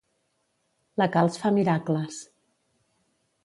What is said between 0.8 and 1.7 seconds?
La calç fa